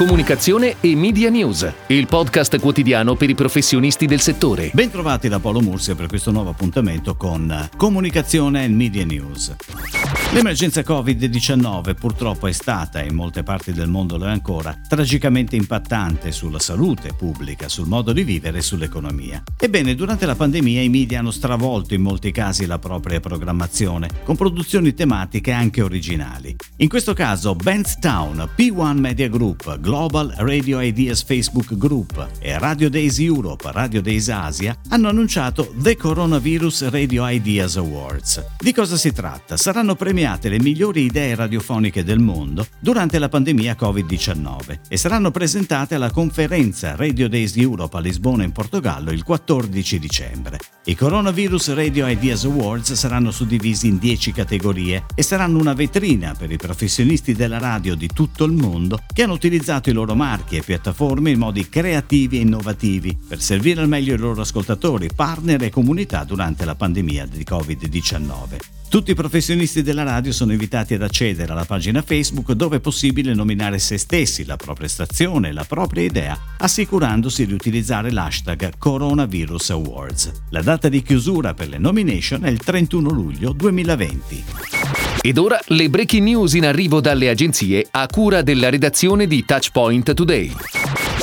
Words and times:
comunicazione 0.00 0.76
e 0.80 0.96
media 0.96 1.28
news, 1.28 1.70
il 1.88 2.06
podcast 2.06 2.58
quotidiano 2.58 3.16
per 3.16 3.28
i 3.28 3.34
professionisti 3.34 4.06
del 4.06 4.20
settore. 4.20 4.70
Bentrovati 4.72 5.28
da 5.28 5.40
Paolo 5.40 5.60
Mursia 5.60 5.94
per 5.94 6.06
questo 6.06 6.30
nuovo 6.30 6.48
appuntamento 6.48 7.16
con 7.16 7.68
Comunicazione 7.76 8.64
e 8.64 8.68
Media 8.68 9.04
News. 9.04 9.54
L'emergenza 10.32 10.80
Covid-19 10.80 11.94
purtroppo 11.94 12.46
è 12.46 12.52
stata, 12.52 13.02
in 13.02 13.14
molte 13.14 13.42
parti 13.42 13.72
del 13.72 13.88
mondo 13.88 14.16
lo 14.16 14.26
è 14.26 14.30
ancora, 14.30 14.74
tragicamente 14.88 15.56
impattante 15.56 16.32
sulla 16.32 16.60
salute 16.60 17.12
pubblica, 17.14 17.68
sul 17.68 17.88
modo 17.88 18.12
di 18.12 18.22
vivere 18.22 18.58
e 18.58 18.62
sull'economia. 18.62 19.42
Ebbene, 19.58 19.96
durante 19.96 20.24
la 20.24 20.36
pandemia 20.36 20.80
i 20.80 20.88
media 20.88 21.18
hanno 21.18 21.32
stravolto 21.32 21.94
in 21.94 22.00
molti 22.00 22.30
casi 22.30 22.64
la 22.64 22.78
propria 22.78 23.20
programmazione, 23.20 24.08
con 24.22 24.36
produzioni 24.36 24.94
tematiche 24.94 25.50
anche 25.50 25.82
originali. 25.82 26.56
In 26.76 26.88
questo 26.88 27.12
caso 27.12 27.54
Bandstown, 27.54 28.50
P1 28.56 28.98
Media 28.98 29.28
Group, 29.28 29.78
Global 29.90 30.32
Radio 30.36 30.80
Ideas 30.80 31.24
Facebook 31.24 31.76
Group 31.76 32.28
e 32.38 32.56
Radio 32.60 32.88
Days 32.88 33.18
Europe, 33.18 33.68
Radio 33.72 34.00
Days 34.00 34.28
Asia 34.28 34.76
hanno 34.90 35.08
annunciato 35.08 35.74
The 35.82 35.96
Coronavirus 35.96 36.90
Radio 36.90 37.28
Ideas 37.28 37.74
Awards. 37.74 38.40
Di 38.56 38.72
cosa 38.72 38.96
si 38.96 39.10
tratta? 39.10 39.56
Saranno 39.56 39.96
premiate 39.96 40.48
le 40.48 40.60
migliori 40.60 41.06
idee 41.06 41.34
radiofoniche 41.34 42.04
del 42.04 42.20
mondo 42.20 42.68
durante 42.78 43.18
la 43.18 43.28
pandemia 43.28 43.76
Covid-19 43.76 44.78
e 44.88 44.96
saranno 44.96 45.32
presentate 45.32 45.96
alla 45.96 46.12
conferenza 46.12 46.94
Radio 46.94 47.28
Days 47.28 47.56
Europe 47.56 47.96
a 47.96 48.00
Lisbona 48.00 48.44
in 48.44 48.52
Portogallo 48.52 49.10
il 49.10 49.24
14 49.24 49.98
dicembre. 49.98 50.58
I 50.84 50.94
Coronavirus 50.94 51.74
Radio 51.74 52.06
Ideas 52.06 52.44
Awards 52.44 52.92
saranno 52.92 53.32
suddivisi 53.32 53.88
in 53.88 53.98
10 53.98 54.30
categorie 54.30 55.04
e 55.16 55.22
saranno 55.24 55.58
una 55.58 55.74
vetrina 55.74 56.34
per 56.38 56.52
i 56.52 56.56
professionisti 56.56 57.34
della 57.34 57.58
radio 57.58 57.96
di 57.96 58.06
tutto 58.06 58.44
il 58.44 58.52
mondo 58.52 59.00
che 59.12 59.24
hanno 59.24 59.32
utilizzato 59.32 59.78
i 59.88 59.94
loro 59.94 60.14
marchi 60.14 60.56
e 60.56 60.62
piattaforme 60.62 61.30
in 61.30 61.38
modi 61.38 61.70
creativi 61.70 62.36
e 62.36 62.42
innovativi 62.42 63.16
per 63.26 63.40
servire 63.40 63.80
al 63.80 63.88
meglio 63.88 64.14
i 64.14 64.18
loro 64.18 64.42
ascoltatori, 64.42 65.08
partner 65.14 65.62
e 65.62 65.70
comunità 65.70 66.24
durante 66.24 66.66
la 66.66 66.74
pandemia 66.74 67.24
di 67.24 67.46
Covid-19. 67.48 68.78
Tutti 68.90 69.12
i 69.12 69.14
professionisti 69.14 69.82
della 69.82 70.02
radio 70.02 70.32
sono 70.32 70.50
invitati 70.50 70.94
ad 70.94 71.02
accedere 71.02 71.52
alla 71.52 71.64
pagina 71.64 72.02
Facebook 72.02 72.50
dove 72.52 72.78
è 72.78 72.80
possibile 72.80 73.32
nominare 73.34 73.78
se 73.78 73.96
stessi, 73.96 74.44
la 74.44 74.56
propria 74.56 74.88
stazione, 74.88 75.52
la 75.52 75.62
propria 75.62 76.02
idea, 76.02 76.36
assicurandosi 76.58 77.46
di 77.46 77.52
utilizzare 77.52 78.10
l'hashtag 78.10 78.72
Coronavirus 78.76 79.70
Awards. 79.70 80.32
La 80.48 80.62
data 80.62 80.88
di 80.88 81.02
chiusura 81.02 81.54
per 81.54 81.68
le 81.68 81.78
nomination 81.78 82.44
è 82.44 82.50
il 82.50 82.58
31 82.58 83.10
luglio 83.10 83.52
2020. 83.52 84.79
Ed 85.20 85.38
ora 85.38 85.60
le 85.66 85.90
breaking 85.90 86.24
news 86.24 86.54
in 86.54 86.64
arrivo 86.64 87.00
dalle 87.00 87.28
agenzie 87.28 87.86
a 87.90 88.06
cura 88.06 88.42
della 88.42 88.70
redazione 88.70 89.26
di 89.26 89.44
Touchpoint 89.44 90.14
Today. 90.14 90.52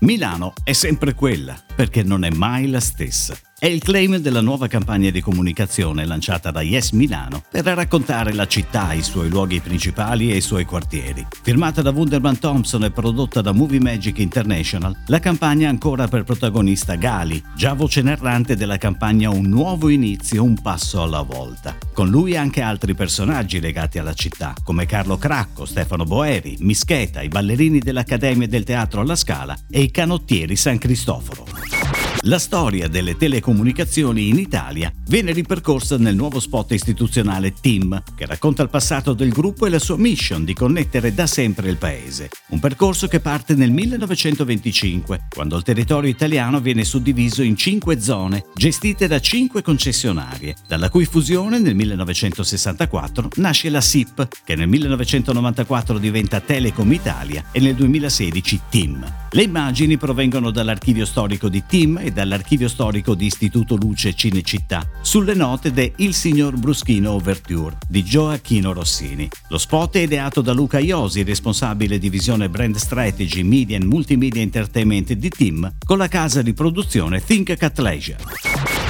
Milano 0.00 0.52
è 0.64 0.72
sempre 0.72 1.14
quella, 1.14 1.56
perché 1.74 2.02
non 2.02 2.24
è 2.24 2.30
mai 2.30 2.68
la 2.68 2.80
stessa. 2.80 3.36
È 3.62 3.66
il 3.66 3.80
claim 3.80 4.16
della 4.16 4.40
nuova 4.40 4.66
campagna 4.66 5.10
di 5.10 5.20
comunicazione 5.20 6.04
lanciata 6.04 6.50
da 6.50 6.62
Yes 6.62 6.90
Milano 6.90 7.44
per 7.48 7.64
raccontare 7.64 8.32
la 8.32 8.48
città, 8.48 8.92
i 8.92 9.04
suoi 9.04 9.28
luoghi 9.28 9.60
principali 9.60 10.32
e 10.32 10.38
i 10.38 10.40
suoi 10.40 10.64
quartieri. 10.64 11.24
Firmata 11.42 11.80
da 11.80 11.90
Wunderman 11.90 12.40
Thompson 12.40 12.82
e 12.82 12.90
prodotta 12.90 13.40
da 13.40 13.52
Movie 13.52 13.78
Magic 13.78 14.18
International, 14.18 15.04
la 15.06 15.20
campagna 15.20 15.68
ha 15.68 15.70
ancora 15.70 16.08
per 16.08 16.24
protagonista 16.24 16.96
Gali, 16.96 17.40
già 17.54 17.74
voce 17.74 18.02
narrante 18.02 18.56
della 18.56 18.78
campagna 18.78 19.30
Un 19.30 19.48
nuovo 19.48 19.90
inizio, 19.90 20.42
un 20.42 20.60
passo 20.60 21.00
alla 21.00 21.22
volta. 21.22 21.78
Con 21.92 22.08
lui 22.08 22.36
anche 22.36 22.62
altri 22.62 22.96
personaggi 22.96 23.60
legati 23.60 24.00
alla 24.00 24.14
città, 24.14 24.54
come 24.64 24.86
Carlo 24.86 25.18
Cracco, 25.18 25.66
Stefano 25.66 26.02
Boeri, 26.02 26.56
Mischeta, 26.58 27.22
i 27.22 27.28
ballerini 27.28 27.78
dell'Accademia 27.78 28.48
del 28.48 28.64
Teatro 28.64 29.02
alla 29.02 29.14
Scala 29.14 29.56
e 29.70 29.82
i 29.82 29.92
canottieri 29.92 30.56
San 30.56 30.78
Cristoforo. 30.78 31.81
La 32.26 32.38
storia 32.38 32.86
delle 32.86 33.16
telecomunicazioni 33.16 34.28
in 34.28 34.38
Italia 34.38 34.92
viene 35.08 35.32
ripercorsa 35.32 35.98
nel 35.98 36.14
nuovo 36.14 36.38
spot 36.38 36.70
istituzionale 36.70 37.52
TIM, 37.60 38.00
che 38.14 38.26
racconta 38.26 38.62
il 38.62 38.68
passato 38.68 39.12
del 39.12 39.30
gruppo 39.32 39.66
e 39.66 39.70
la 39.70 39.80
sua 39.80 39.96
mission 39.96 40.44
di 40.44 40.54
connettere 40.54 41.14
da 41.14 41.26
sempre 41.26 41.68
il 41.68 41.78
paese. 41.78 42.28
Un 42.50 42.60
percorso 42.60 43.08
che 43.08 43.18
parte 43.18 43.56
nel 43.56 43.72
1925, 43.72 45.26
quando 45.34 45.56
il 45.56 45.64
territorio 45.64 46.08
italiano 46.08 46.60
viene 46.60 46.84
suddiviso 46.84 47.42
in 47.42 47.56
cinque 47.56 48.00
zone, 48.00 48.44
gestite 48.54 49.08
da 49.08 49.18
cinque 49.18 49.62
concessionarie, 49.62 50.54
dalla 50.68 50.90
cui 50.90 51.06
fusione 51.06 51.58
nel 51.58 51.74
1964 51.74 53.30
nasce 53.36 53.68
la 53.68 53.80
SIP, 53.80 54.28
che 54.44 54.54
nel 54.54 54.68
1994 54.68 55.98
diventa 55.98 56.38
Telecom 56.38 56.92
Italia 56.92 57.46
e 57.50 57.58
nel 57.58 57.74
2016 57.74 58.60
TIM. 58.70 59.21
Le 59.34 59.44
immagini 59.44 59.96
provengono 59.96 60.50
dall'archivio 60.50 61.06
storico 61.06 61.48
di 61.48 61.64
TIM 61.66 61.98
e 62.02 62.10
dall'archivio 62.10 62.68
storico 62.68 63.14
di 63.14 63.24
Istituto 63.24 63.76
Luce 63.76 64.12
Cinecittà, 64.12 64.86
sulle 65.00 65.32
note 65.32 65.72
de 65.72 65.94
Il 65.96 66.12
signor 66.12 66.54
Bruschino 66.58 67.12
Overture 67.12 67.78
di 67.88 68.04
Gioacchino 68.04 68.74
Rossini. 68.74 69.26
Lo 69.48 69.56
spot 69.56 69.96
è 69.96 70.00
ideato 70.00 70.42
da 70.42 70.52
Luca 70.52 70.78
Iosi, 70.80 71.22
responsabile 71.22 71.98
divisione 71.98 72.50
Brand 72.50 72.76
Strategy, 72.76 73.42
Media 73.42 73.78
and 73.78 73.86
Multimedia 73.86 74.42
Entertainment 74.42 75.14
di 75.14 75.30
TIM, 75.30 75.76
con 75.82 75.96
la 75.96 76.08
casa 76.08 76.42
di 76.42 76.52
produzione 76.52 77.24
Think 77.24 77.56
Cat 77.56 77.78
Leisure. 77.78 78.22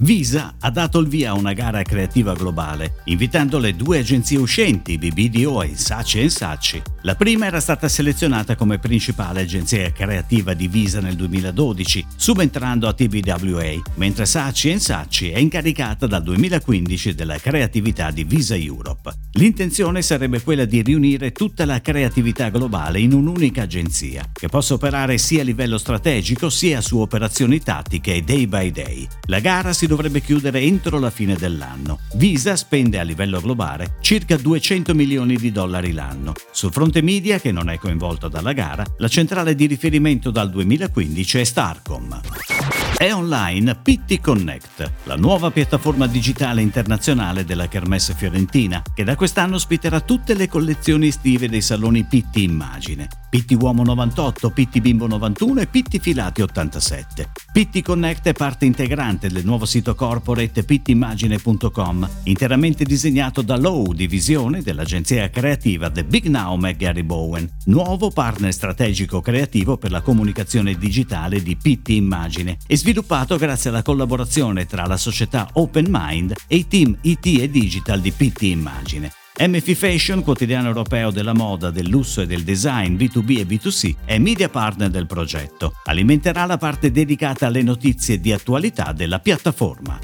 Visa 0.00 0.56
ha 0.60 0.70
dato 0.70 0.98
il 0.98 1.08
via 1.08 1.30
a 1.30 1.34
una 1.34 1.54
gara 1.54 1.82
creativa 1.82 2.34
globale, 2.34 2.96
invitando 3.04 3.58
le 3.58 3.74
due 3.74 4.00
agenzie 4.00 4.36
uscenti, 4.36 4.98
BBDO 4.98 5.62
e 5.62 5.76
Saci 5.76 6.28
Saci. 6.28 6.82
La 7.06 7.14
prima 7.14 7.46
era 7.46 7.60
stata 7.60 7.88
selezionata 7.88 8.56
come 8.56 8.80
principale 8.80 9.42
agenzia 9.42 9.92
creativa 9.92 10.54
di 10.54 10.66
Visa 10.66 11.00
nel 11.00 11.14
2012, 11.14 12.04
subentrando 12.16 12.88
a 12.88 12.92
TBWA, 12.94 13.80
mentre 13.94 14.26
Saci 14.26 14.76
Saci 14.80 15.30
è 15.30 15.38
incaricata 15.38 16.08
dal 16.08 16.24
2015 16.24 17.14
della 17.14 17.38
creatività 17.38 18.10
di 18.10 18.24
Visa 18.24 18.56
Europe. 18.56 19.12
L'intenzione 19.34 20.02
sarebbe 20.02 20.42
quella 20.42 20.64
di 20.64 20.82
riunire 20.82 21.30
tutta 21.30 21.64
la 21.64 21.80
creatività 21.80 22.48
globale 22.48 22.98
in 22.98 23.12
un'unica 23.12 23.62
agenzia, 23.62 24.28
che 24.32 24.48
possa 24.48 24.74
operare 24.74 25.16
sia 25.18 25.42
a 25.42 25.44
livello 25.44 25.78
strategico 25.78 26.50
sia 26.50 26.80
su 26.80 26.98
operazioni 26.98 27.60
tattiche 27.60 28.14
e 28.14 28.22
day 28.22 28.48
by 28.48 28.72
day. 28.72 29.06
La 29.26 29.38
gara 29.38 29.72
si 29.72 29.86
dovrebbe 29.86 30.20
chiudere 30.20 30.58
entro 30.58 30.98
la 30.98 31.10
fine 31.10 31.36
dell'anno. 31.36 32.00
Visa 32.14 32.56
spende 32.56 32.98
a 32.98 33.04
livello 33.04 33.40
globale 33.40 33.98
circa 34.00 34.36
200 34.36 34.92
milioni 34.92 35.36
di 35.36 35.52
dollari 35.52 35.92
l'anno. 35.92 36.32
Sul 36.50 36.72
fronte 36.72 36.94
media, 37.02 37.38
che 37.38 37.52
non 37.52 37.68
è 37.70 37.78
coinvolto 37.78 38.28
dalla 38.28 38.52
gara, 38.52 38.84
la 38.98 39.08
centrale 39.08 39.54
di 39.54 39.66
riferimento 39.66 40.30
dal 40.30 40.50
2015 40.50 41.38
è 41.38 41.44
Starcom. 41.44 42.85
È 42.98 43.12
online 43.12 43.76
Pitti 43.82 44.20
Connect, 44.20 44.90
la 45.04 45.16
nuova 45.16 45.50
piattaforma 45.50 46.06
digitale 46.06 46.62
internazionale 46.62 47.44
della 47.44 47.68
Kermesse 47.68 48.14
Fiorentina, 48.14 48.80
che 48.94 49.04
da 49.04 49.16
quest'anno 49.16 49.56
ospiterà 49.56 50.00
tutte 50.00 50.32
le 50.32 50.48
collezioni 50.48 51.08
estive 51.08 51.46
dei 51.46 51.60
saloni 51.60 52.04
Pitti 52.04 52.42
Immagine. 52.42 53.06
Pitti 53.28 53.54
Uomo 53.54 53.82
98, 53.82 54.48
Pitti 54.48 54.80
Bimbo 54.80 55.06
91 55.06 55.60
e 55.60 55.66
Pitti 55.66 55.98
Filati 55.98 56.40
87. 56.40 57.28
Pitti 57.52 57.82
Connect 57.82 58.28
è 58.28 58.32
parte 58.32 58.64
integrante 58.64 59.28
del 59.28 59.44
nuovo 59.44 59.66
sito 59.66 59.94
corporate 59.94 60.62
pittimmagine.com, 60.62 62.08
interamente 62.22 62.84
disegnato 62.84 63.42
da 63.42 63.58
Low, 63.58 63.92
divisione 63.92 64.62
dell'agenzia 64.62 65.28
creativa 65.28 65.90
The 65.90 66.04
Big 66.04 66.28
Now 66.28 66.64
e 66.64 66.76
Gary 66.76 67.02
Bowen, 67.02 67.46
nuovo 67.66 68.10
partner 68.10 68.54
strategico 68.54 69.20
creativo 69.20 69.76
per 69.76 69.90
la 69.90 70.00
comunicazione 70.00 70.78
digitale 70.78 71.42
di 71.42 71.56
Pitti 71.56 71.96
Immagine 71.96 72.56
e 72.66 72.76
sviluppato 72.86 73.36
grazie 73.36 73.70
alla 73.70 73.82
collaborazione 73.82 74.64
tra 74.64 74.86
la 74.86 74.96
società 74.96 75.48
Open 75.54 75.86
Mind 75.88 76.34
e 76.46 76.54
i 76.54 76.68
team 76.68 76.96
IT 77.00 77.26
e 77.26 77.50
Digital 77.50 78.00
di 78.00 78.12
Pitti 78.12 78.50
Immagine. 78.50 79.10
MF 79.40 79.74
Fashion, 79.74 80.22
quotidiano 80.22 80.68
europeo 80.68 81.10
della 81.10 81.34
moda, 81.34 81.72
del 81.72 81.88
lusso 81.88 82.20
e 82.20 82.26
del 82.26 82.44
design 82.44 82.94
B2B 82.94 83.38
e 83.38 83.44
B2C, 83.44 83.94
è 84.04 84.18
media 84.18 84.48
partner 84.48 84.88
del 84.88 85.06
progetto. 85.06 85.72
Alimenterà 85.86 86.46
la 86.46 86.58
parte 86.58 86.92
dedicata 86.92 87.48
alle 87.48 87.62
notizie 87.62 88.20
di 88.20 88.30
attualità 88.30 88.92
della 88.92 89.18
piattaforma. 89.18 89.98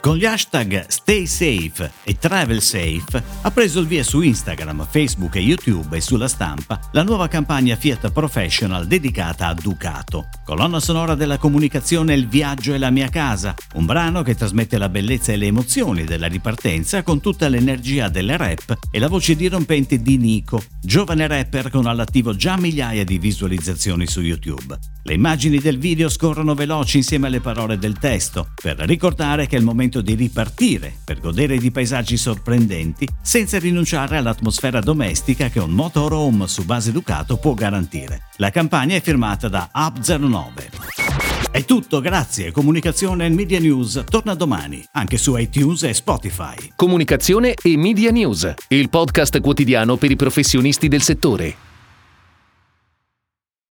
Con 0.00 0.16
gli 0.16 0.24
hashtag 0.24 0.86
Stay 0.86 1.26
Safe 1.26 1.90
e 2.04 2.16
Travel 2.18 2.62
Safe 2.62 3.22
ha 3.42 3.50
preso 3.50 3.80
il 3.80 3.86
via 3.86 4.04
su 4.04 4.20
Instagram, 4.20 4.86
Facebook 4.88 5.34
e 5.34 5.40
YouTube 5.40 5.96
e 5.96 6.00
sulla 6.00 6.28
stampa 6.28 6.78
la 6.92 7.02
nuova 7.02 7.26
campagna 7.26 7.74
Fiat 7.74 8.12
Professional 8.12 8.86
dedicata 8.86 9.48
a 9.48 9.54
Ducato. 9.54 10.28
Colonna 10.44 10.78
sonora 10.78 11.16
della 11.16 11.36
comunicazione 11.36 12.14
Il 12.14 12.28
viaggio 12.28 12.74
è 12.74 12.78
la 12.78 12.90
mia 12.90 13.08
casa, 13.08 13.54
un 13.74 13.86
brano 13.86 14.22
che 14.22 14.36
trasmette 14.36 14.78
la 14.78 14.88
bellezza 14.88 15.32
e 15.32 15.36
le 15.36 15.46
emozioni 15.46 16.04
della 16.04 16.28
ripartenza 16.28 17.02
con 17.02 17.20
tutta 17.20 17.48
l'energia 17.48 18.08
del 18.08 18.38
rap 18.38 18.78
e 18.92 18.98
la 19.00 19.08
voce 19.08 19.34
dirompente 19.34 20.00
di 20.00 20.16
Nico, 20.16 20.62
giovane 20.80 21.26
rapper 21.26 21.70
con 21.70 21.86
all'attivo 21.86 22.36
già 22.36 22.56
migliaia 22.56 23.04
di 23.04 23.18
visualizzazioni 23.18 24.06
su 24.06 24.20
YouTube. 24.20 24.78
Le 25.02 25.14
immagini 25.14 25.58
del 25.58 25.78
video 25.78 26.08
scorrono 26.08 26.54
veloci 26.54 26.98
insieme 26.98 27.28
alle 27.28 27.40
parole 27.40 27.78
del 27.78 27.98
testo 27.98 28.50
per 28.60 28.76
ricordare 28.80 29.46
che 29.46 29.56
il 29.56 29.64
momento 29.64 29.87
momento 29.88 30.00
di 30.02 30.14
ripartire 30.14 30.92
per 31.02 31.20
godere 31.20 31.56
di 31.56 31.70
paesaggi 31.70 32.16
sorprendenti 32.16 33.08
senza 33.22 33.58
rinunciare 33.58 34.18
all'atmosfera 34.18 34.80
domestica 34.80 35.48
che 35.48 35.60
un 35.60 35.70
motorhome 35.70 36.46
su 36.46 36.64
base 36.64 36.92
Ducato 36.92 37.38
può 37.38 37.54
garantire. 37.54 38.24
La 38.36 38.50
campagna 38.50 38.96
è 38.96 39.00
firmata 39.00 39.48
da 39.48 39.70
Up09. 39.74 41.50
È 41.50 41.64
tutto, 41.64 42.00
grazie. 42.00 42.52
Comunicazione 42.52 43.26
e 43.26 43.30
Media 43.30 43.58
News 43.58 44.04
torna 44.08 44.34
domani, 44.34 44.84
anche 44.92 45.16
su 45.16 45.34
iTunes 45.36 45.82
e 45.84 45.94
Spotify. 45.94 46.56
Comunicazione 46.76 47.54
e 47.54 47.76
Media 47.76 48.10
News, 48.10 48.52
il 48.68 48.90
podcast 48.90 49.40
quotidiano 49.40 49.96
per 49.96 50.10
i 50.10 50.16
professionisti 50.16 50.88
del 50.88 51.02
settore. 51.02 51.67